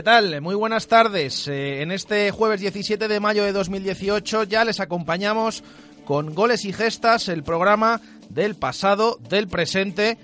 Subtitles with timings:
[0.00, 0.40] ¿Qué tal?
[0.40, 1.46] Muy buenas tardes.
[1.46, 5.62] Eh, en este jueves 17 de mayo de 2018 ya les acompañamos
[6.06, 10.16] con goles y gestas el programa del pasado, del presente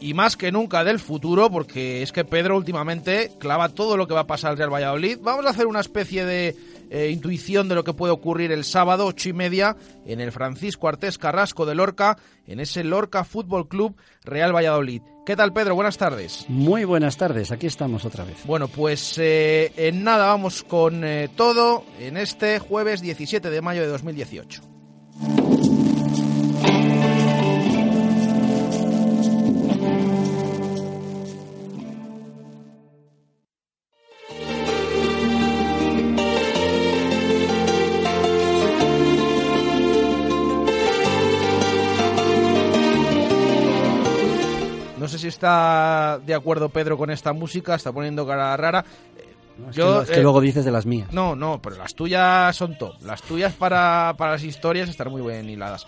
[0.00, 4.14] y más que nunca del futuro, porque es que Pedro últimamente clava todo lo que
[4.14, 5.18] va a pasar al Real Valladolid.
[5.22, 6.56] Vamos a hacer una especie de
[6.90, 10.88] eh, intuición de lo que puede ocurrir el sábado, ocho y media, en el Francisco
[10.88, 15.02] Artés Carrasco de Lorca, en ese Lorca Fútbol Club Real Valladolid.
[15.30, 15.76] ¿Qué tal, Pedro?
[15.76, 16.44] Buenas tardes.
[16.48, 18.44] Muy buenas tardes, aquí estamos otra vez.
[18.46, 23.82] Bueno, pues eh, en nada vamos con eh, todo en este jueves 17 de mayo
[23.82, 24.60] de 2018.
[45.40, 48.84] Está de acuerdo Pedro con esta música, está poniendo cara rara.
[49.56, 51.12] No, es que, es que eh, luego dices de las mías.
[51.12, 52.94] No, no, pero las tuyas son top.
[53.02, 55.86] Las tuyas para, para las historias están muy bien hiladas.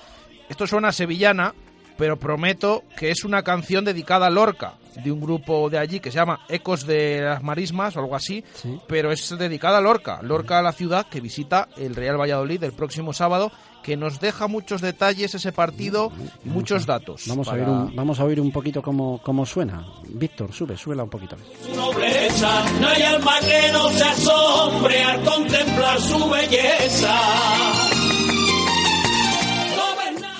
[0.48, 1.54] Esto suena a sevillana,
[1.96, 6.10] pero prometo que es una canción dedicada a Lorca, de un grupo de allí que
[6.10, 8.78] se llama Ecos de las Marismas o algo así, Sí.
[8.88, 10.20] pero es dedicada a Lorca.
[10.22, 13.50] Lorca, la ciudad que visita el Real Valladolid el próximo sábado,
[13.82, 16.12] que nos deja muchos detalles ese partido
[16.44, 17.24] y muchos datos.
[17.26, 19.84] Vamos, para- a, oír un, vamos a oír un poquito cómo, cómo suena.
[20.08, 21.36] Víctor, sube, súbela un poquito.
[21.64, 27.20] su nobleza, no hay alma que no se asombre al contemplar su belleza.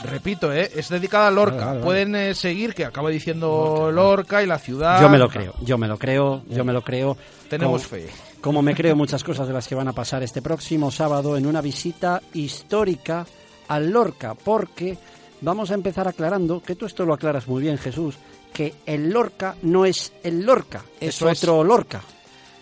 [0.05, 0.71] Repito, ¿eh?
[0.77, 1.53] es dedicada a Lorca.
[1.57, 1.85] Vale, vale, vale.
[1.85, 5.01] Pueden eh, seguir, que acaba diciendo Lorca y la ciudad.
[5.01, 7.17] Yo me lo creo, yo me lo creo, yo me lo creo.
[7.49, 8.09] Tenemos fe.
[8.43, 11.47] Como me creo muchas cosas de las que van a pasar este próximo sábado en
[11.47, 13.25] una visita histórica
[13.69, 14.99] a Lorca, porque
[15.41, 18.17] vamos a empezar aclarando, que tú esto lo aclaras muy bien, Jesús,
[18.53, 21.41] que el Lorca no es el Lorca, es Eso es.
[21.45, 22.03] otro Lorca.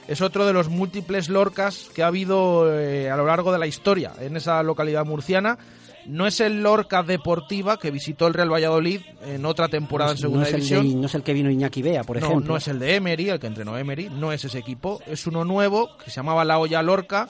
[0.06, 3.66] Es otro de los múltiples Lorcas que ha habido eh, a lo largo de la
[3.66, 5.56] historia en esa localidad murciana.
[6.06, 10.18] No es el Lorca Deportiva que visitó el Real Valladolid en otra temporada No en
[10.18, 10.88] segunda no es el división.
[10.88, 12.52] de- no es el que vino Iñaki Bea, por no, ejemplo.
[12.52, 15.00] no es el de Emery, el que entrenó Emery, no es ese equipo.
[15.06, 17.28] Es uno nuevo que se llamaba La Olla Lorca,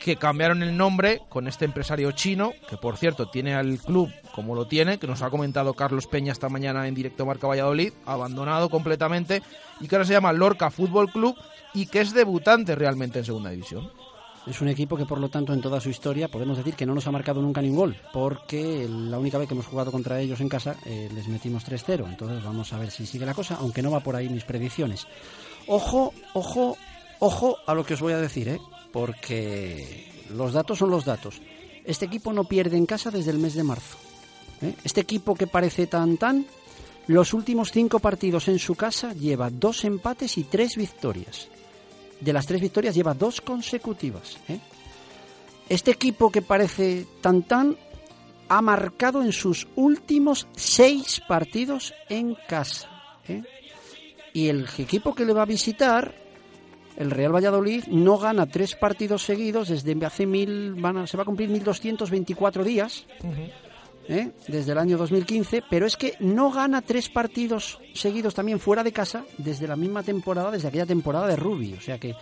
[0.00, 4.54] que cambiaron el nombre con este empresario chino, que por cierto tiene al club como
[4.54, 8.68] lo tiene, que nos ha comentado Carlos Peña esta mañana en directo Marca Valladolid, abandonado
[8.70, 9.42] completamente,
[9.80, 11.36] y que ahora se llama Lorca Fútbol Club
[11.74, 13.90] y que es debutante realmente en segunda división.
[14.46, 16.94] Es un equipo que, por lo tanto, en toda su historia podemos decir que no
[16.94, 20.20] nos ha marcado nunca ni un gol, porque la única vez que hemos jugado contra
[20.20, 22.08] ellos en casa eh, les metimos 3-0.
[22.08, 25.06] Entonces vamos a ver si sigue la cosa, aunque no va por ahí mis predicciones.
[25.66, 26.76] Ojo, ojo,
[27.18, 28.60] ojo a lo que os voy a decir, ¿eh?
[28.92, 31.42] porque los datos son los datos.
[31.84, 33.98] Este equipo no pierde en casa desde el mes de marzo.
[34.62, 34.74] ¿eh?
[34.84, 36.46] Este equipo que parece tan tan,
[37.06, 41.48] los últimos cinco partidos en su casa lleva dos empates y tres victorias
[42.20, 44.38] de las tres victorias lleva dos consecutivas.
[44.48, 44.58] ¿eh?
[45.68, 47.76] Este equipo que parece tan tan
[48.48, 52.88] ha marcado en sus últimos seis partidos en casa.
[53.28, 53.42] ¿eh?
[54.32, 56.14] Y el equipo que le va a visitar,
[56.96, 61.22] el Real Valladolid, no gana tres partidos seguidos desde hace mil, van a- se va
[61.22, 63.04] a cumplir 1224 días.
[64.08, 64.32] ¿Eh?
[64.48, 68.92] desde el año 2015, pero es que no gana tres partidos seguidos también fuera de
[68.92, 71.74] casa desde la misma temporada, desde aquella temporada de Rubi.
[71.74, 72.14] O sea que,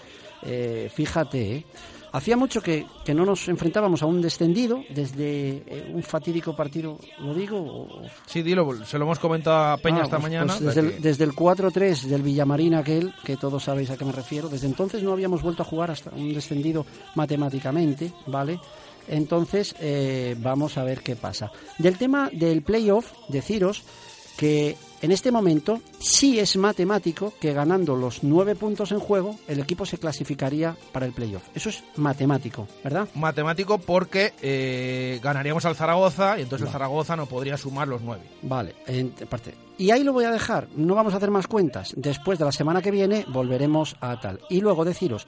[0.43, 1.67] eh, fíjate, ¿eh?
[2.13, 6.99] hacía mucho que, que, no nos enfrentábamos a un descendido desde eh, un fatídico partido,
[7.21, 7.59] ¿lo digo?
[7.59, 8.03] O...
[8.27, 10.47] Sí, dilo, se lo hemos comentado a Peña Ah, esta pues- mañana.
[10.59, 14.13] pues desde, el, desde el 4-3 del Villamarín aquel, que todos sabéis a qué me
[14.13, 18.59] refiero, desde entonces no habíamos vuelto a jugar hasta un descendido matemáticamente, ¿vale?
[19.09, 21.51] Entonces, eh, vamos a ver qué pasa.
[21.79, 23.85] Del tema del playoff, deciros
[24.37, 29.61] que en este momento sí es matemático que ganando los nueve puntos en juego, el
[29.61, 31.43] equipo se clasificaría para el playoff.
[31.55, 33.09] Eso es matemático, ¿verdad?
[33.15, 38.25] Matemático porque eh, ganaríamos al Zaragoza y entonces el Zaragoza no podría sumar los nueve.
[38.43, 39.55] Vale, en parte.
[39.79, 41.93] Y ahí lo voy a dejar, no vamos a hacer más cuentas.
[41.97, 44.41] Después de la semana que viene volveremos a tal.
[44.49, 45.27] Y luego deciros,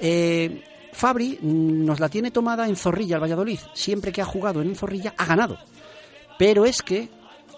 [0.00, 3.58] eh, Fabri nos la tiene tomada en Zorrilla, el Valladolid.
[3.74, 5.58] Siempre que ha jugado en Zorrilla ha ganado.
[6.38, 7.08] Pero es que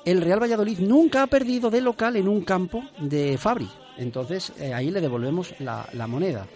[0.05, 3.69] el Real Valladolid nunca ha perdido de local en un campo de Fabri.
[3.99, 6.47] Entonces eh, ahí le devolvemos la, la moneda.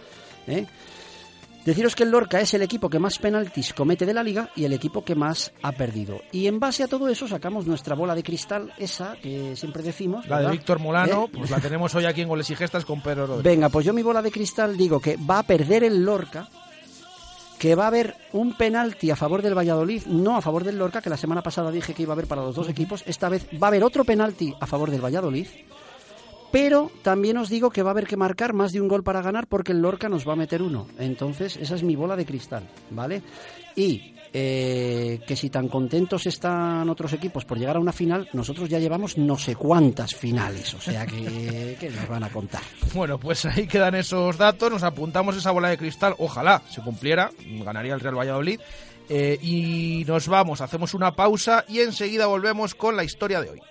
[0.47, 0.65] ¿eh?
[1.65, 4.65] Deciros que el Lorca es el equipo que más penaltis comete de la liga y
[4.65, 6.21] el equipo que más ha perdido.
[6.31, 10.27] Y en base a todo eso sacamos nuestra bola de cristal, esa que siempre decimos.
[10.27, 10.49] La de.
[10.51, 11.37] Víctor Molano, ¿Eh?
[11.37, 13.43] pues la tenemos hoy aquí en Goles y Gestas con Pedro Rodríguez.
[13.43, 16.49] Venga, pues yo mi bola de cristal digo que va a perder el Lorca,
[17.61, 20.99] que va a haber un penalti a favor del Valladolid, no a favor del Lorca,
[20.99, 23.45] que la semana pasada dije que iba a haber para los dos equipos, esta vez
[23.61, 25.45] va a haber otro penalti a favor del Valladolid,
[26.51, 29.21] pero también os digo que va a haber que marcar más de un gol para
[29.21, 30.87] ganar porque el Lorca nos va a meter uno.
[30.97, 33.21] Entonces, esa es mi bola de cristal, ¿vale?
[33.75, 38.69] Y eh, que si tan contentos están otros equipos por llegar a una final, nosotros
[38.69, 42.61] ya llevamos no sé cuántas finales, o sea que, que nos van a contar.
[42.93, 47.31] Bueno, pues ahí quedan esos datos, nos apuntamos esa bola de cristal, ojalá se cumpliera,
[47.63, 48.59] ganaría el Real Valladolid.
[49.09, 53.61] Eh, y nos vamos, hacemos una pausa y enseguida volvemos con la historia de hoy.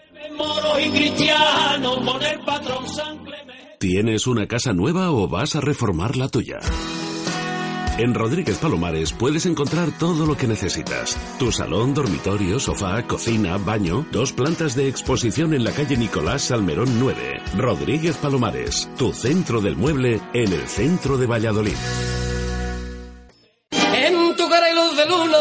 [3.78, 6.58] ¿Tienes una casa nueva o vas a reformar la tuya?
[8.00, 11.18] En Rodríguez Palomares puedes encontrar todo lo que necesitas.
[11.38, 16.98] Tu salón, dormitorio, sofá, cocina, baño, dos plantas de exposición en la calle Nicolás Salmerón
[16.98, 17.42] 9.
[17.58, 21.76] Rodríguez Palomares, tu centro del mueble en el centro de Valladolid.
[23.70, 25.38] En tu cara hay luz de luna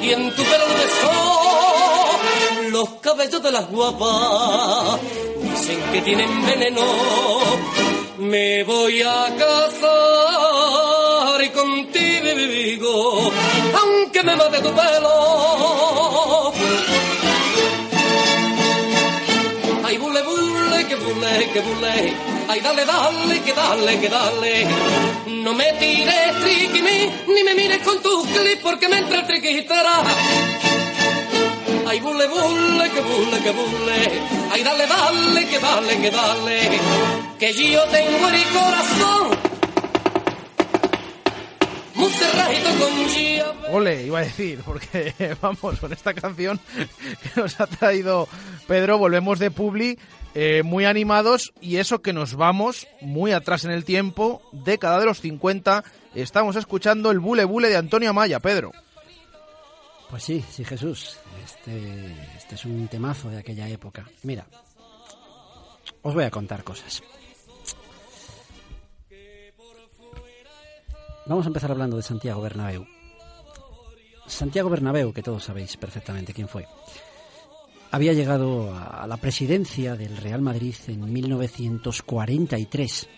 [0.00, 2.70] y en tu pelo de sol.
[2.72, 5.00] Los cabellos de las guapas
[5.42, 6.80] dicen que tienen veneno.
[8.20, 9.65] Me voy a casar
[12.84, 16.52] aunque me mate tu pelo.
[19.84, 22.14] Ay, bule, bule, que bule, que bule.
[22.48, 24.66] Ay, dale, dale, que dale, que dale.
[25.26, 30.02] No me tires triquini, ni me mires con tus clips porque me entra el triquitera.
[31.88, 34.00] Ay, bule, bule, que bule, que bule.
[34.52, 36.80] Ay, dale, dale, que dale, que dale.
[37.38, 38.95] Que yo tengo el corazón.
[43.70, 46.60] Ole, iba a decir, porque vamos, con esta canción
[47.22, 48.28] que nos ha traído
[48.66, 49.98] Pedro, volvemos de Publi
[50.34, 55.06] eh, muy animados y eso que nos vamos muy atrás en el tiempo, década de
[55.06, 55.82] los 50,
[56.14, 58.72] estamos escuchando el Bule Bule de Antonio Amaya, Pedro.
[60.10, 61.16] Pues sí, sí, Jesús.
[61.44, 64.08] Este, este es un temazo de aquella época.
[64.22, 64.46] Mira,
[66.02, 67.02] os voy a contar cosas.
[71.26, 72.86] Vamos a empezar hablando de Santiago Bernabéu.
[74.26, 76.66] Santiago Bernabéu, que todos sabéis perfectamente quién fue,
[77.90, 83.08] había llegado a la presidencia del Real Madrid en 1943.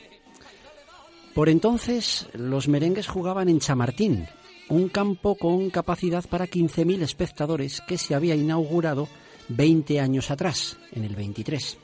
[1.35, 4.27] Por entonces, los merengues jugaban en Chamartín,
[4.71, 9.07] un campo con capacidad para 15.000 espectadores que se había inaugurado
[9.49, 11.79] 20 años atrás, en el 23.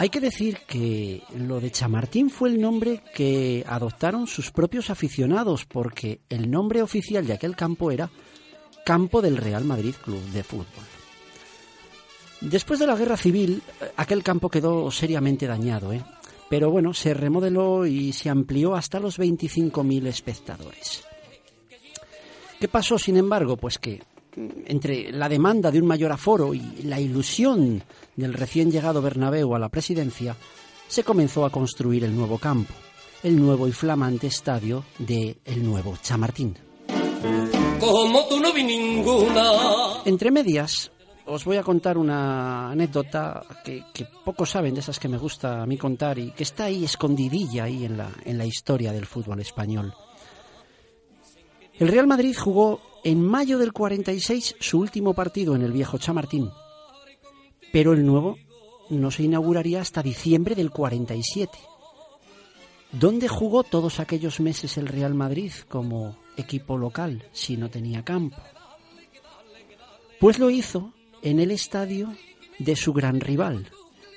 [0.00, 5.66] Hay que decir que lo de Chamartín fue el nombre que adoptaron sus propios aficionados,
[5.66, 8.08] porque el nombre oficial de aquel campo era
[8.86, 10.86] Campo del Real Madrid Club de Fútbol.
[12.40, 16.02] Después de la guerra civil, eh, aquel campo quedó seriamente dañado, ¿eh?
[16.48, 21.04] pero bueno, se remodeló y se amplió hasta los 25.000 espectadores.
[22.58, 23.58] ¿Qué pasó, sin embargo?
[23.58, 24.00] Pues que
[24.66, 27.82] entre la demanda de un mayor aforo y la ilusión
[28.16, 30.36] del recién llegado Bernabéu a la presidencia,
[30.88, 32.74] se comenzó a construir el nuevo campo,
[33.22, 36.56] el nuevo y flamante estadio de el nuevo Chamartín.
[37.78, 40.02] Como tú no vi ninguna.
[40.04, 40.90] Entre medias,
[41.26, 45.62] os voy a contar una anécdota que, que pocos saben, de esas que me gusta
[45.62, 49.06] a mí contar y que está ahí escondidilla ahí en la, en la historia del
[49.06, 49.94] fútbol español.
[51.80, 56.50] El Real Madrid jugó en mayo del 46 su último partido en el viejo Chamartín,
[57.72, 58.36] pero el nuevo
[58.90, 61.58] no se inauguraría hasta diciembre del 47.
[62.92, 68.36] ¿Dónde jugó todos aquellos meses el Real Madrid como equipo local si no tenía campo?
[70.20, 72.14] Pues lo hizo en el estadio
[72.58, 73.70] de su gran rival,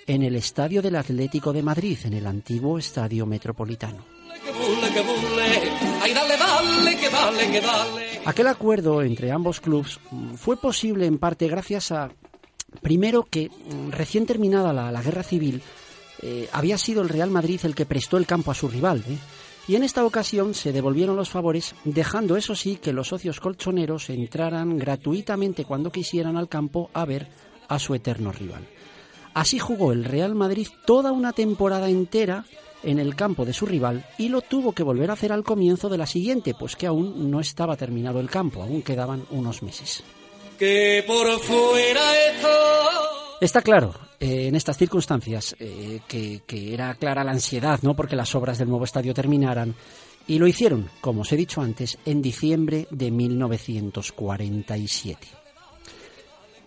[0.05, 4.12] en el estadio del Atlético de Madrid, en el antiguo estadio metropolitano.
[8.25, 9.99] Aquel acuerdo entre ambos clubes
[10.37, 12.09] fue posible en parte gracias a,
[12.81, 13.49] primero, que
[13.89, 15.61] recién terminada la, guerra civil,
[16.21, 19.03] eh, había sido el Real Madrid el que prestó el campo a su rival.
[19.07, 19.17] ¿eh?
[19.67, 24.09] Y en esta ocasión se devolvieron los favores, dejando eso sí que los socios colchoneros
[24.09, 27.27] entraran gratuitamente cuando quisieran al campo a ver
[27.69, 28.67] a su eterno rival.
[29.33, 32.45] Así jugó el Real Madrid toda una temporada entera
[32.83, 35.89] en el campo de su rival y lo tuvo que volver a hacer al comienzo
[35.89, 40.03] de la siguiente, pues que aún no estaba terminado el campo, aún quedaban unos meses.
[40.57, 42.01] Que por fuera
[43.41, 47.93] Está claro, eh, en estas circunstancias, eh, que, que, era clara la ansiedad, ¿no?
[47.93, 49.75] Porque las obras del nuevo estadio terminaran.
[50.27, 55.27] Y lo hicieron, como os he dicho antes, en diciembre de 1947.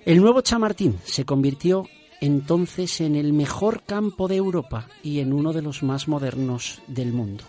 [0.04, 1.86] El nuevo Chamartín se convirtió
[2.20, 7.12] entonces en el mejor campo de Europa y en uno de los más modernos del
[7.12, 7.44] mundo.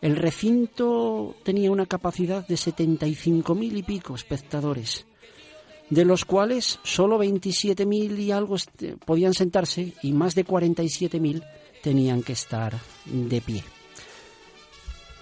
[0.00, 5.06] El recinto tenía una capacidad de 75.000 y pico espectadores,
[5.90, 8.56] de los cuales solo 27.000 y algo
[9.04, 11.44] podían sentarse y más de 47.000
[11.82, 13.64] tenían que estar de pie.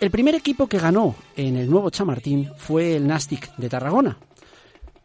[0.01, 4.17] El primer equipo que ganó en el nuevo Chamartín fue el Nastic de Tarragona,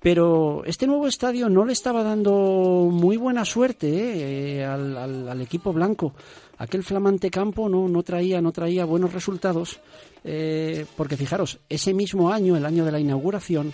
[0.03, 6.13] pero este nuevo estadio no le estaba dando muy buena suerte eh, al, equipo blanco.
[6.57, 9.79] Aquel flamante campo no, no, traía, no traía buenos resultados,
[10.25, 13.73] eh, porque fijaros, ese mismo año, el año de la inauguración,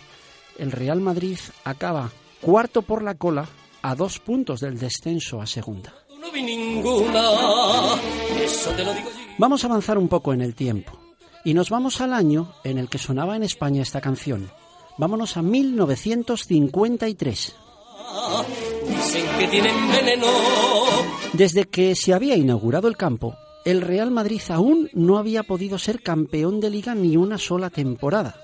[0.60, 3.48] el Real Madrid acaba cuarto por la cola
[3.82, 5.94] a dos puntos del descenso a segunda.
[9.40, 11.00] Vamos a avanzar un poco en el tiempo
[11.44, 14.52] y nos vamos al año en el que sonaba en España esta canción.
[15.00, 17.56] Vámonos a 1953.
[21.32, 26.01] Desde que se había inaugurado el campo, el Real Madrid aún no había podido ser
[26.01, 28.44] campeón de liga ni una sola temporada.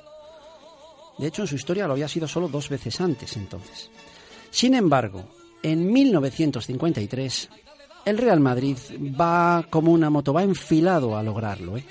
[1.18, 3.92] De hecho, en su historia lo había sido solo dos veces antes entonces.
[4.50, 5.26] Sin embargo,
[5.62, 7.50] en 1953,
[8.06, 8.78] el Real Madrid
[9.20, 11.76] va como una moto, va enfilado a lograrlo.
[11.76, 11.84] ¿eh?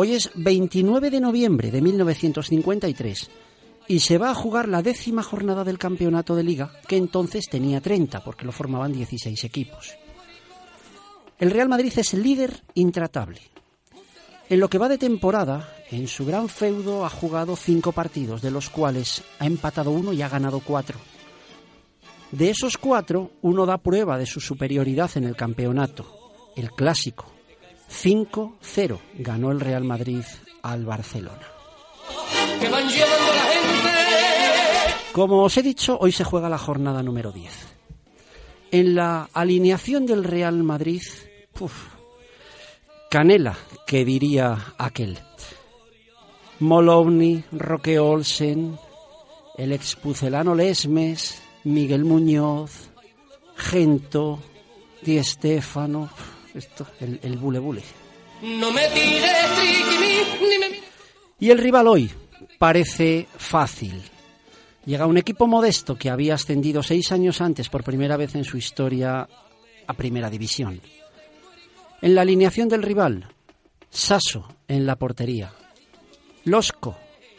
[0.00, 3.30] Hoy es 29 de noviembre de 1953
[3.88, 7.80] y se va a jugar la décima jornada del campeonato de liga, que entonces tenía
[7.80, 9.96] 30, porque lo formaban 16 equipos.
[11.40, 13.40] El Real Madrid es líder intratable.
[14.48, 18.52] En lo que va de temporada, en su gran feudo ha jugado cinco partidos, de
[18.52, 21.00] los cuales ha empatado uno y ha ganado cuatro.
[22.30, 26.06] De esos cuatro, uno da prueba de su superioridad en el campeonato,
[26.54, 27.32] el clásico,
[27.90, 30.24] 5-0 ganó el Real Madrid
[30.62, 31.46] al Barcelona.
[35.12, 37.52] Como os he dicho, hoy se juega la jornada número 10.
[38.70, 41.02] En la alineación del Real Madrid,
[43.10, 45.18] Canela, que diría aquel.
[46.60, 48.78] Molowny, Roque Olsen,
[49.56, 52.90] el expucelano Lesmes, Miguel Muñoz,
[53.56, 54.38] Gento,
[55.02, 56.10] Di Stéfano
[56.54, 57.82] esto, el, el bule bule.
[58.42, 58.82] No me
[61.40, 62.10] Y el rival hoy
[62.58, 64.02] parece fácil.
[64.86, 68.56] Llega un equipo modesto que había ascendido seis años antes por primera vez en su
[68.56, 69.28] historia
[69.86, 70.80] a Primera División.
[72.00, 73.28] En la alineación del rival,
[73.90, 75.52] Sasso en la portería.
[76.44, 76.96] Losco,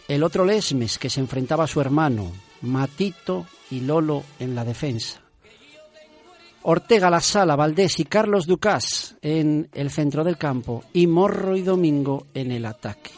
[0.07, 5.21] el otro Lesmes que se enfrentaba a su hermano, Matito y Lolo en la defensa.
[6.63, 11.61] Ortega La Sala, Valdés y Carlos Ducás en el centro del campo y Morro y
[11.61, 13.11] Domingo en el ataque.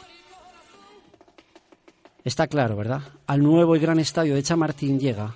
[2.24, 3.02] Está claro, ¿verdad?
[3.26, 5.34] Al nuevo y gran estadio de Chamartín llega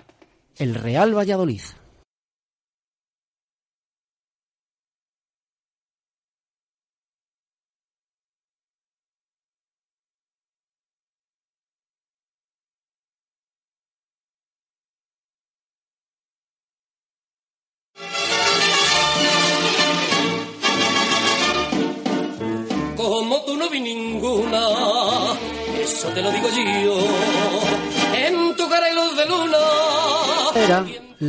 [0.57, 1.63] el Real Valladolid.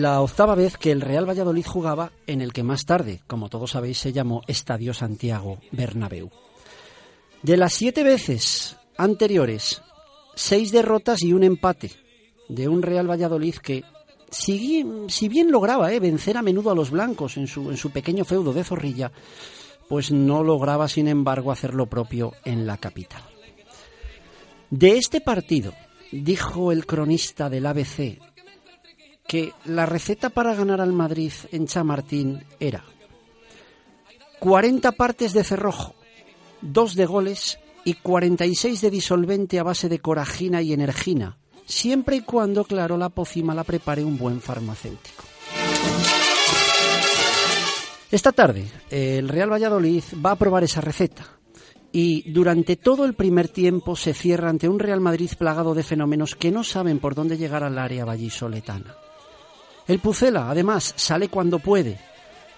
[0.02, 3.72] La octava vez que el Real Valladolid jugaba en el que más tarde, como todos
[3.72, 6.30] sabéis, se llamó Estadio Santiago Bernabéu.
[7.42, 9.82] De las siete veces anteriores,
[10.36, 11.92] seis derrotas y un empate
[12.50, 13.84] de un Real Valladolid que,
[14.30, 14.84] si,
[15.30, 18.54] bien lograba eh, vencer a menudo a los blancos en su, en su pequeño feudo
[18.54, 19.12] de Zorrilla,
[19.88, 23.24] pues no lograba, sin embargo, hacer lo propio en la capital.
[24.70, 25.74] De este partido,
[26.12, 28.20] dijo el cronista del ABC,
[29.28, 32.84] que la receta para ganar al Madrid en Chamartín era
[34.40, 35.96] 40 partes de cerrojo,
[36.62, 42.22] 2 de goles y 46 de disolvente a base de coragina y energina, siempre y
[42.22, 45.24] cuando, claro, la pócima la prepare un buen farmacéutico.
[48.10, 51.26] Esta tarde, el Real Valladolid va a probar esa receta
[51.92, 56.36] y durante todo el primer tiempo se cierra ante un Real Madrid plagado de fenómenos
[56.36, 58.96] que no saben por dónde llegar al área vallisoletana.
[59.88, 61.98] El Pucela, además, sale cuando puede,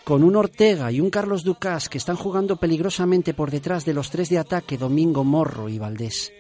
[0.04, 4.10] con un Ortega y un Carlos Ducas que están jugando peligrosamente por detrás de los
[4.10, 6.34] tres de ataque Domingo, Morro y Valdés.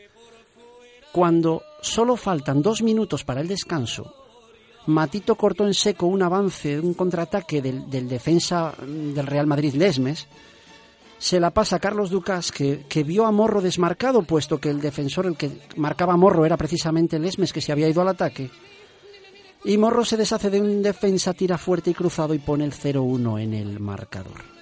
[1.12, 4.14] Cuando solo faltan dos minutos para el descanso,
[4.88, 10.28] Matito cortó en seco un avance, un contraataque del, defensa del Real Madrid Lesmes,
[11.20, 14.82] se la pasa a Carlos Ducas, que, que, vio a Morro desmarcado, puesto que el
[14.82, 18.50] defensor, el que marcaba Morro, era precisamente Lesmes, que se había ido al ataque.
[19.66, 23.42] Y Morro se deshace de un defensa, tira fuerte y cruzado y pone el 0-1
[23.42, 24.60] en el marcador.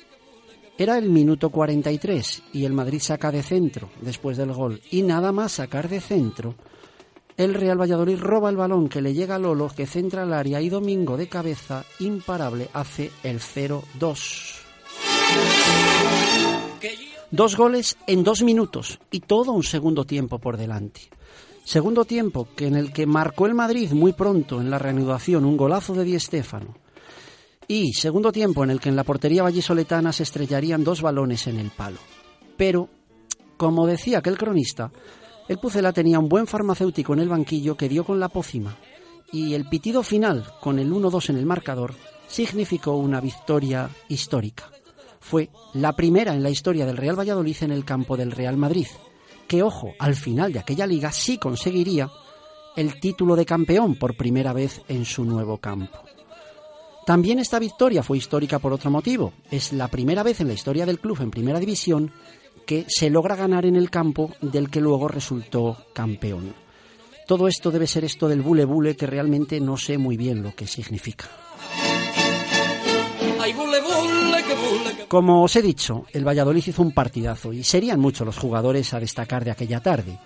[0.77, 4.81] Era el minuto 43 y el Madrid saca de centro después del gol.
[4.91, 6.55] Y nada más sacar de centro,
[7.35, 10.61] el Real Valladolid roba el balón que le llega a Lolo, que centra el área
[10.61, 14.61] y Domingo de cabeza, imparable, hace el 0-2.
[17.29, 21.01] Dos goles en dos minutos y todo un segundo tiempo por delante.
[21.67, 25.57] Segundo tiempo que en el que marcó el Madrid muy pronto en la reanudación un
[25.57, 26.77] golazo de Di Stéfano.
[27.67, 31.59] Y segundo tiempo en el que en la portería vallisoletana se estrellarían dos balones en
[31.59, 31.97] el palo.
[32.55, 32.87] Pero,
[33.57, 34.93] como decía aquel cronista,
[35.49, 38.77] el Pucela tenía un buen farmacéutico en el banquillo que dio con la pócima.
[39.33, 41.95] Y el pitido final, con el 1-2 en el marcador,
[42.29, 44.71] significó una victoria histórica.
[45.19, 48.87] Fue la primera en la historia del Real Valladolid en el campo del Real Madrid
[49.47, 52.09] que, ojo, al final de aquella liga sí conseguiría
[52.75, 55.97] el título de campeón por primera vez en su nuevo campo.
[57.05, 59.33] También esta victoria fue histórica por otro motivo.
[59.49, 62.11] Es la primera vez en la historia del club en primera división
[62.65, 66.53] que se logra ganar en el campo del que luego resultó campeón.
[67.25, 70.53] Todo esto debe ser esto del bule bule que realmente no sé muy bien lo
[70.53, 71.46] que significa.
[75.07, 78.99] Como os he dicho, el Valladolid hizo un partidazo y serían muchos los jugadores a
[78.99, 80.19] destacar de aquella tarde.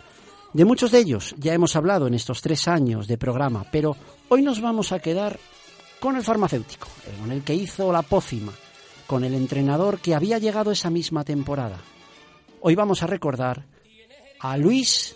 [0.54, 3.96] De muchos de ellos ya hemos hablado en estos tres años de programa, pero
[4.30, 5.40] hoy nos vamos a quedar
[6.00, 6.88] con el farmacéutico,
[7.22, 8.52] con el que hizo la pócima,
[9.08, 11.78] con el entrenador que había llegado esa misma temporada.
[12.62, 13.66] Hoy vamos a recordar
[14.40, 15.16] a Luis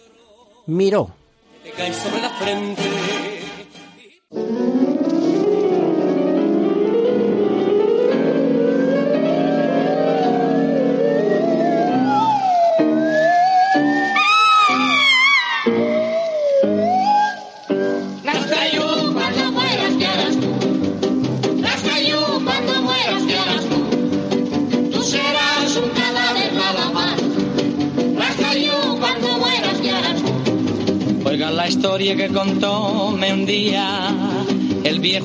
[0.68, 1.15] Miró.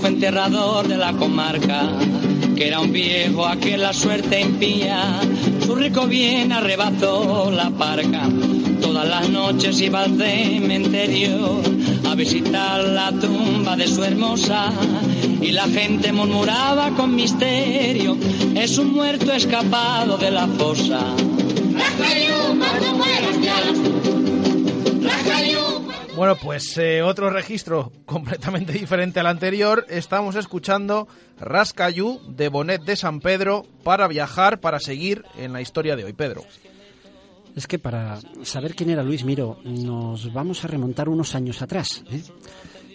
[0.01, 1.91] Viejo enterrador de la comarca,
[2.57, 5.21] que era un viejo a que la suerte impía,
[5.65, 8.27] su rico bien arrebató la parca.
[8.81, 11.61] Todas las noches iba al cementerio
[12.09, 14.73] a visitar la tumba de su hermosa
[15.43, 18.17] y la gente murmuraba con misterio,
[18.55, 21.01] es un muerto escapado de la fosa.
[26.21, 29.87] Bueno, pues eh, otro registro completamente diferente al anterior.
[29.89, 35.97] Estamos escuchando Rascayú de Bonet de San Pedro para viajar, para seguir en la historia
[35.97, 36.13] de hoy.
[36.13, 36.45] Pedro.
[37.57, 42.05] Es que para saber quién era Luis Miró, nos vamos a remontar unos años atrás.
[42.11, 42.23] ¿eh?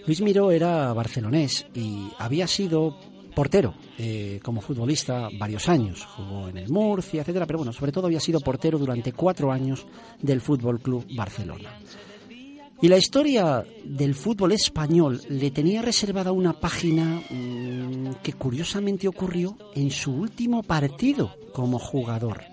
[0.06, 2.96] Luis Miró era barcelonés y había sido
[3.34, 6.06] portero eh, como futbolista varios años.
[6.06, 9.88] Jugó en el Murcia, etcétera, pero bueno, sobre todo había sido portero durante cuatro años
[10.22, 11.72] del Fútbol Club Barcelona.
[12.82, 19.58] Y la historia del fútbol español le tenía reservada una página mmm, que curiosamente ocurrió
[19.76, 22.44] en su último partido como jugador.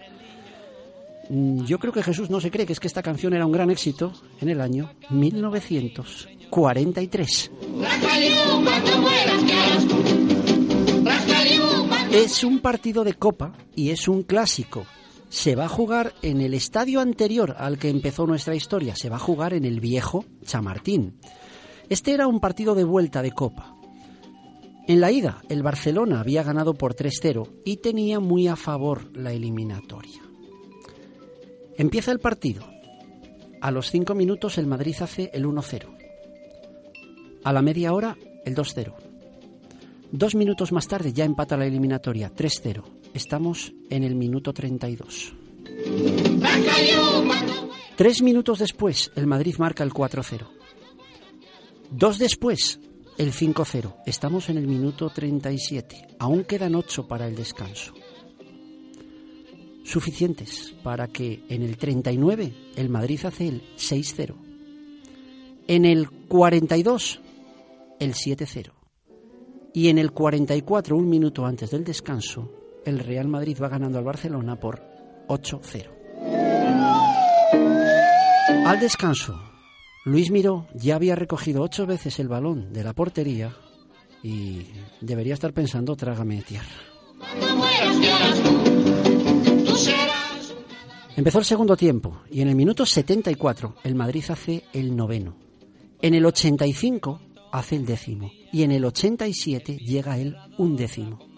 [1.28, 3.52] Mm, yo creo que Jesús no se cree que es que esta canción era un
[3.52, 7.50] gran éxito en el año 1943.
[12.12, 14.87] Es un partido de copa y es un clásico
[15.33, 19.16] se va a jugar en el estadio anterior al que empezó nuestra historia, se va
[19.16, 21.18] a jugar en el viejo Chamartín.
[21.88, 23.75] Este era un partido de vuelta de Copa.
[24.87, 29.33] En la ida, el Barcelona había ganado por 3-0 y tenía muy a favor la
[29.33, 30.21] eliminatoria.
[31.79, 32.66] Empieza el partido.
[33.62, 35.97] A los 5 minutos el Madrid hace el 1-0.
[37.42, 38.92] A la media hora el 2-0.
[40.11, 43.02] Dos minutos más tarde ya empata la eliminatoria 3-0.
[43.14, 45.35] Estamos en el minuto 32.
[47.96, 50.46] Tres minutos después el Madrid marca el 4-0.
[51.90, 52.81] Dos después
[53.18, 53.96] el 5-0.
[54.07, 56.16] Estamos en el minuto 37.
[56.18, 57.92] Aún quedan 8 para el descanso.
[59.85, 64.35] Suficientes para que en el 39 el Madrid hace el 6-0.
[65.68, 67.20] En el 42
[68.01, 68.70] el 7-0.
[69.75, 74.05] Y en el 44, un minuto antes del descanso, el Real Madrid va ganando al
[74.05, 74.83] Barcelona por
[75.29, 76.03] 8-0.
[78.66, 79.40] Al descanso,
[80.05, 83.55] Luis Miró ya había recogido ocho veces el balón de la portería
[84.23, 84.66] y
[85.01, 86.68] debería estar pensando trágame tierra.
[91.16, 95.37] Empezó el segundo tiempo y en el minuto 74 el Madrid hace el noveno.
[96.01, 97.21] En el 85
[97.53, 101.32] hace el décimo y en el 87 llega el undécimo.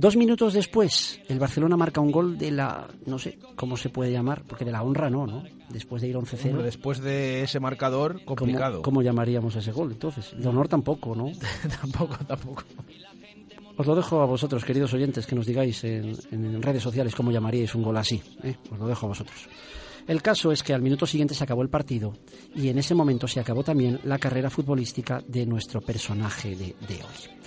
[0.00, 4.10] Dos minutos después, el Barcelona marca un gol de la, no sé cómo se puede
[4.10, 5.44] llamar, porque de la honra no, ¿no?
[5.68, 6.62] Después de ir 11-0.
[6.62, 8.76] Después de ese marcador, complicado.
[8.76, 10.32] ¿Cómo, ¿Cómo, llamaríamos ese gol entonces?
[10.34, 11.30] De honor tampoco, ¿no?
[11.82, 12.62] tampoco, tampoco.
[13.76, 17.30] Os lo dejo a vosotros, queridos oyentes, que nos digáis en, en redes sociales cómo
[17.30, 18.22] llamaríais un gol así.
[18.42, 18.56] ¿eh?
[18.72, 19.50] Os lo dejo a vosotros.
[20.08, 22.14] El caso es que al minuto siguiente se acabó el partido
[22.54, 26.94] y en ese momento se acabó también la carrera futbolística de nuestro personaje de, de
[26.94, 27.40] hoy.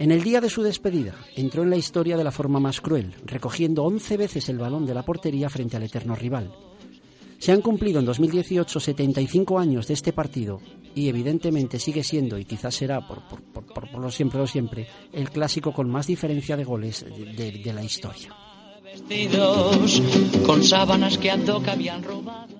[0.00, 3.12] En el día de su despedida, entró en la historia de la forma más cruel,
[3.24, 6.52] recogiendo 11 veces el balón de la portería frente al eterno rival.
[7.38, 10.60] Se han cumplido en 2018 75 años de este partido
[10.94, 14.86] y evidentemente sigue siendo, y quizás será por, por, por, por lo siempre lo siempre,
[15.12, 17.04] el clásico con más diferencia de goles
[17.36, 18.32] de, de la historia.
[18.84, 20.00] Vestidos
[20.46, 22.57] con sábanas que habían robado.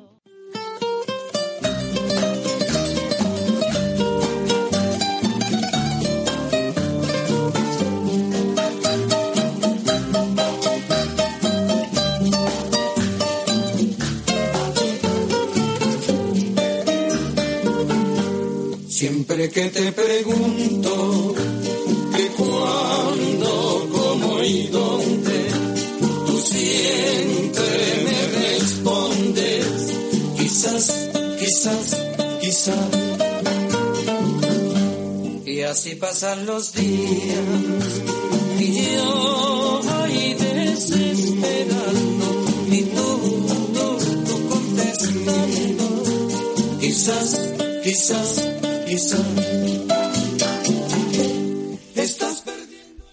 [18.98, 21.32] Siempre que te pregunto
[22.16, 25.46] que cuándo, cómo y dónde,
[26.26, 29.66] tú siempre me respondes,
[30.36, 31.96] quizás, quizás,
[32.40, 32.88] quizás.
[35.46, 37.38] Y así pasan los días
[38.58, 42.26] y yo voy desesperando
[42.68, 43.08] y tú,
[43.74, 45.86] tú, tú contestando,
[46.80, 47.40] quizás,
[47.84, 48.57] quizás.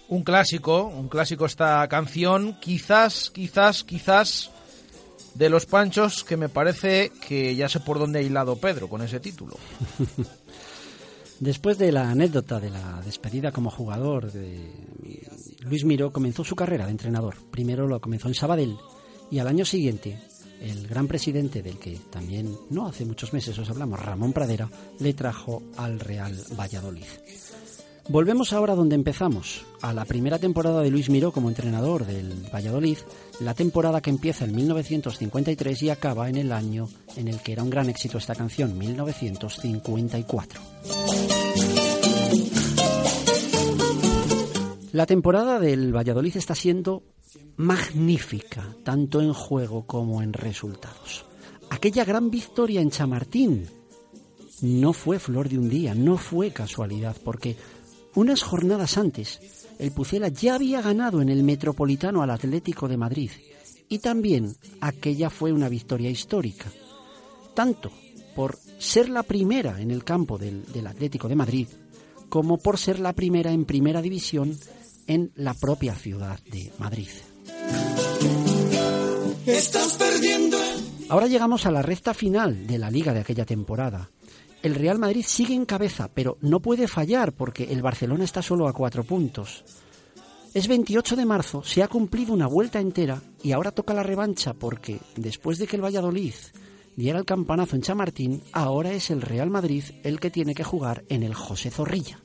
[0.08, 4.50] Un clásico, un clásico esta canción, quizás, quizás, quizás
[5.34, 9.02] de los Panchos que me parece que ya sé por dónde ha hilado Pedro con
[9.02, 9.56] ese título.
[11.40, 14.72] Después de la anécdota de la despedida como jugador de
[15.60, 17.36] Luis Miro comenzó su carrera de entrenador.
[17.50, 18.78] Primero lo comenzó en Sabadell
[19.30, 20.18] y al año siguiente
[20.60, 25.14] el gran presidente del que también no hace muchos meses os hablamos, Ramón Pradera, le
[25.14, 27.04] trajo al Real Valladolid.
[28.08, 32.98] Volvemos ahora donde empezamos, a la primera temporada de Luis Miró como entrenador del Valladolid,
[33.40, 37.64] la temporada que empieza en 1953 y acaba en el año en el que era
[37.64, 40.60] un gran éxito esta canción, 1954.
[44.92, 47.02] La temporada del Valladolid está siendo
[47.56, 51.24] magnífica, tanto en juego como en resultados.
[51.70, 53.66] Aquella gran victoria en Chamartín
[54.62, 57.56] no fue flor de un día, no fue casualidad, porque
[58.14, 63.30] unas jornadas antes el Pucela ya había ganado en el Metropolitano al Atlético de Madrid
[63.88, 66.70] y también aquella fue una victoria histórica,
[67.54, 67.90] tanto
[68.34, 71.68] por ser la primera en el campo del, del Atlético de Madrid
[72.28, 74.56] como por ser la primera en primera división
[75.06, 77.08] en la propia ciudad de Madrid.
[79.46, 80.58] Estás perdiendo.
[81.08, 84.10] Ahora llegamos a la recta final de la liga de aquella temporada.
[84.62, 88.66] El Real Madrid sigue en cabeza, pero no puede fallar porque el Barcelona está solo
[88.66, 89.64] a cuatro puntos.
[90.52, 94.54] Es 28 de marzo, se ha cumplido una vuelta entera y ahora toca la revancha
[94.54, 96.34] porque después de que el Valladolid
[96.96, 101.04] diera el campanazo en Chamartín, ahora es el Real Madrid el que tiene que jugar
[101.08, 102.18] en el José Zorrilla.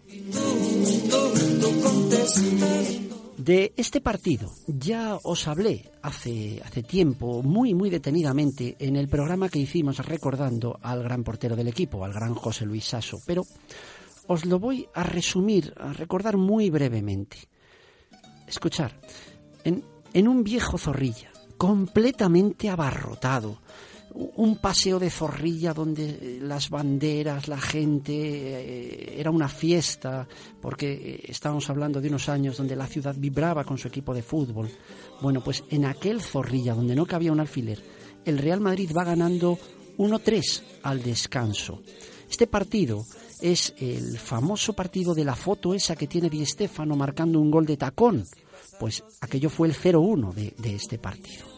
[3.37, 9.49] De este partido ya os hablé hace, hace tiempo, muy, muy detenidamente, en el programa
[9.49, 13.43] que hicimos recordando al gran portero del equipo, al gran José Luis Sasso, pero
[14.27, 17.37] os lo voy a resumir, a recordar muy brevemente.
[18.47, 18.99] Escuchar,
[19.63, 23.59] en, en un viejo zorrilla, completamente abarrotado,
[24.13, 30.27] un paseo de zorrilla donde eh, las banderas, la gente, eh, era una fiesta,
[30.61, 34.21] porque eh, estábamos hablando de unos años donde la ciudad vibraba con su equipo de
[34.21, 34.69] fútbol.
[35.21, 37.81] Bueno, pues en aquel zorrilla donde no cabía un alfiler,
[38.25, 39.57] el Real Madrid va ganando
[39.97, 41.81] 1-3 al descanso.
[42.29, 43.03] Este partido
[43.41, 47.65] es el famoso partido de la foto esa que tiene Di Stefano marcando un gol
[47.65, 48.25] de tacón.
[48.79, 51.50] Pues aquello fue el 0-1 de, de este partido.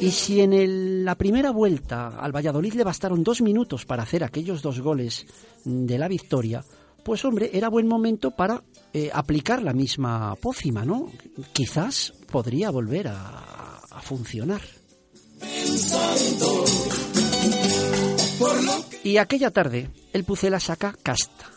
[0.00, 4.62] Y si en la primera vuelta al Valladolid le bastaron dos minutos para hacer aquellos
[4.62, 5.26] dos goles
[5.64, 6.64] de la victoria,
[7.04, 11.10] pues hombre, era buen momento para eh, aplicar la misma pócima, ¿no?
[11.52, 14.60] Quizás podría volver a, a funcionar.
[19.02, 21.50] Y aquella tarde, el Pucela saca casta,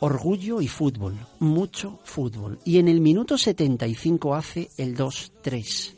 [0.00, 2.58] orgullo y fútbol, mucho fútbol.
[2.64, 5.94] Y en el minuto 75 hace el 2-3.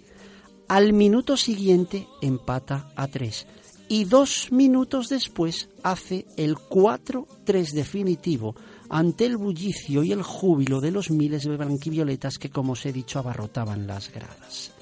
[0.69, 3.47] Al minuto siguiente empata a 3.
[3.89, 8.55] Y dos minutos después hace el 4-3 definitivo
[8.89, 12.93] ante el bullicio y el júbilo de los miles de blanquivioletas que, como os he
[12.93, 14.73] dicho, abarrotaban las gradas.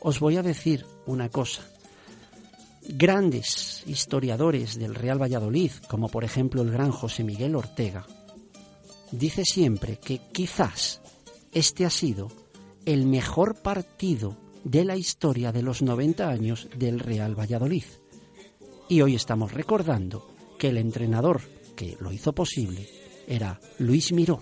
[0.00, 1.62] Os voy a decir una cosa.
[2.88, 8.06] Grandes historiadores del Real Valladolid, como por ejemplo el gran José Miguel Ortega,
[9.12, 11.00] dice siempre que quizás
[11.52, 12.28] este ha sido
[12.84, 17.84] el mejor partido de la historia de los 90 años del Real Valladolid.
[18.88, 20.26] Y hoy estamos recordando
[20.58, 21.42] que el entrenador
[21.76, 22.88] que lo hizo posible
[23.26, 24.40] era Luis Miró.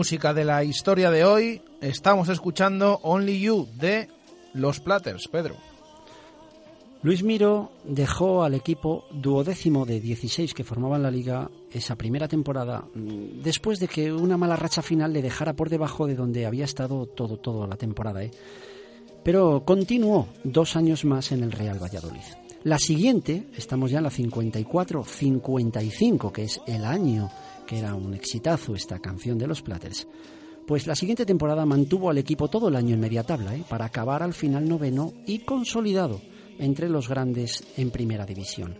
[0.00, 1.60] Música de la historia de hoy.
[1.82, 4.08] Estamos escuchando Only You de
[4.54, 5.56] Los Platters, Pedro.
[7.02, 12.82] Luis Miro dejó al equipo duodécimo de 16 que formaban la liga esa primera temporada
[12.94, 16.64] mm, después de que una mala racha final le dejara por debajo de donde había
[16.64, 18.24] estado todo toda la temporada.
[18.24, 18.30] ¿eh?
[19.22, 22.24] Pero continuó dos años más en el Real Valladolid.
[22.64, 27.30] La siguiente, estamos ya en la 54-55, que es el año
[27.70, 30.04] que era un exitazo esta canción de los Platters.
[30.66, 33.62] Pues la siguiente temporada mantuvo al equipo todo el año en media tabla, ¿eh?
[33.68, 36.20] para acabar al final noveno y consolidado
[36.58, 38.76] entre los grandes en primera división.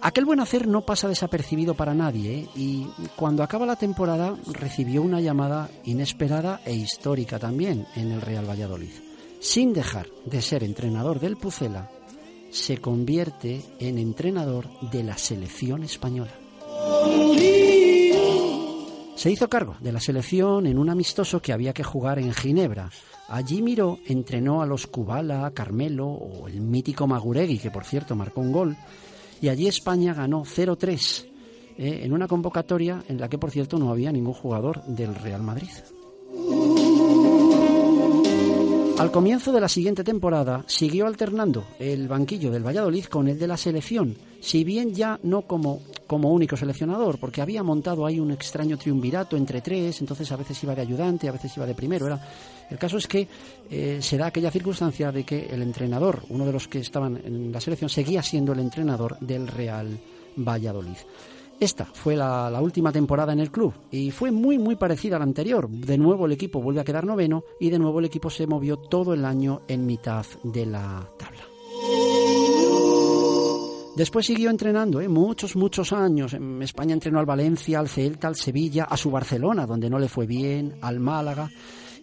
[0.00, 2.48] Aquel buen hacer no pasa desapercibido para nadie ¿eh?
[2.56, 8.48] y cuando acaba la temporada recibió una llamada inesperada e histórica también en el Real
[8.48, 8.94] Valladolid.
[9.40, 11.90] Sin dejar de ser entrenador del Pucela,
[12.50, 16.32] se convierte en entrenador de la selección española.
[19.16, 22.90] Se hizo cargo de la selección en un amistoso que había que jugar en Ginebra.
[23.28, 28.42] Allí Miró entrenó a los Kubala, Carmelo o el mítico Maguregui, que por cierto marcó
[28.42, 28.76] un gol.
[29.40, 31.26] Y allí España ganó 0-3
[31.78, 35.42] eh, en una convocatoria en la que por cierto no había ningún jugador del Real
[35.42, 35.70] Madrid.
[38.98, 43.46] Al comienzo de la siguiente temporada siguió alternando el banquillo del Valladolid con el de
[43.46, 48.30] la selección, si bien ya no como, como único seleccionador, porque había montado ahí un
[48.30, 52.06] extraño triunvirato entre tres, entonces a veces iba de ayudante, a veces iba de primero.
[52.06, 52.20] Era...
[52.70, 53.28] El caso es que
[53.70, 57.52] eh, se da aquella circunstancia de que el entrenador, uno de los que estaban en
[57.52, 59.98] la selección, seguía siendo el entrenador del Real
[60.36, 60.96] Valladolid.
[61.58, 65.18] Esta fue la, la, última temporada en el club y fue muy muy parecida a
[65.18, 65.68] la anterior.
[65.70, 68.76] De nuevo el equipo vuelve a quedar noveno y de nuevo el equipo se movió
[68.76, 71.45] todo el año en mitad de la tabla.
[73.96, 75.08] Después siguió entrenando, ¿eh?
[75.08, 76.34] muchos, muchos años.
[76.34, 80.08] En España entrenó al Valencia, al Celta, al Sevilla, a su Barcelona, donde no le
[80.08, 81.48] fue bien, al Málaga.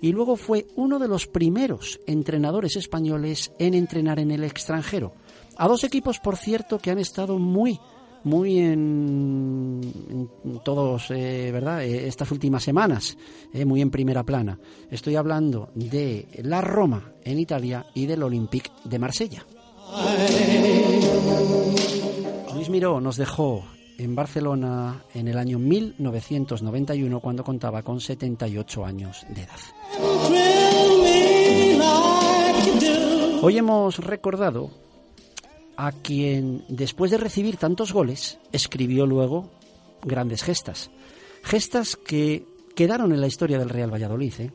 [0.02, 5.14] Y luego fue uno de los primeros entrenadores españoles en entrenar en el extranjero.
[5.56, 7.80] A dos equipos, por cierto, que han estado muy
[8.24, 10.30] muy en,
[10.64, 11.84] todos, eh, ¿verdad?
[11.84, 13.18] Eh, estas últimas semanas,
[13.54, 14.58] eh, muy en primera plana.
[14.90, 19.46] Estoy hablando de la Roma en Italia y del Olympique de Marsella.
[22.74, 23.64] Miró nos dejó
[24.00, 29.60] en Barcelona en el año 1991 cuando contaba con 78 años de edad.
[33.44, 34.72] Hoy hemos recordado
[35.78, 39.52] a quien, después de recibir tantos goles, escribió luego
[40.02, 40.90] grandes gestas.
[41.44, 44.34] Gestas que quedaron en la historia del Real Valladolid.
[44.40, 44.52] ¿eh?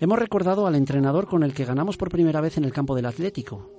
[0.00, 3.04] Hemos recordado al entrenador con el que ganamos por primera vez en el campo del
[3.04, 3.70] Atlético,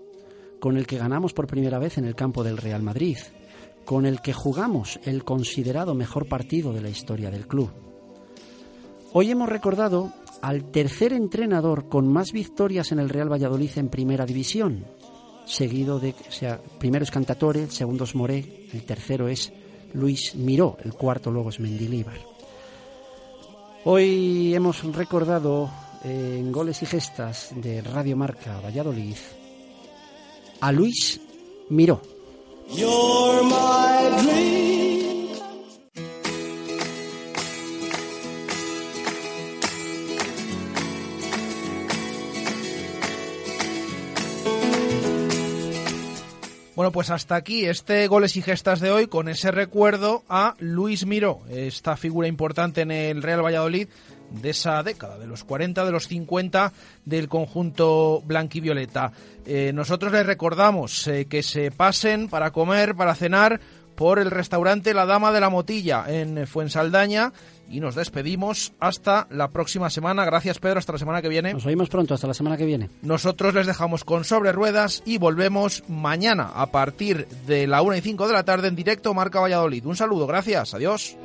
[0.60, 3.18] con el que ganamos por primera vez en el campo del Real Madrid,
[3.86, 7.72] con el que jugamos el considerado mejor partido de la historia del club.
[9.14, 14.26] Hoy hemos recordado al tercer entrenador con más victorias en el Real Valladolid en primera
[14.26, 14.86] división,
[15.46, 19.54] seguido de, o sea, primero es Cantatore, el segundo es Moré, el tercero es
[19.94, 22.18] Luis Miró, el cuarto luego es Mendilíbar.
[23.86, 25.70] Hoy hemos recordado
[26.04, 29.16] eh, en goles y gestas de Radio Marca Valladolid
[30.60, 31.22] a Luis
[31.70, 32.15] Miró.
[32.78, 34.66] You're my dream.
[46.76, 51.06] Bueno, pues hasta aquí este goles y gestas de hoy con ese recuerdo a Luis
[51.06, 53.88] Miró, esta figura importante en el Real Valladolid
[54.42, 56.74] de esa década, de los 40, de los 50
[57.06, 59.12] del conjunto blanquivioleta.
[59.46, 63.60] Eh, nosotros les recordamos eh, que se pasen para comer, para cenar
[63.96, 67.32] por el restaurante La Dama de la Motilla en Fuensaldaña
[67.70, 70.26] y nos despedimos hasta la próxima semana.
[70.26, 71.54] Gracias Pedro, hasta la semana que viene.
[71.54, 72.90] Nos oímos pronto, hasta la semana que viene.
[73.02, 78.02] Nosotros les dejamos con sobre ruedas y volvemos mañana a partir de la 1 y
[78.02, 79.86] 5 de la tarde en directo Marca Valladolid.
[79.86, 81.18] Un saludo, gracias, adiós.